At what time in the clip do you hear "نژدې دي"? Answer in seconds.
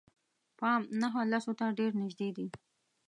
2.01-2.47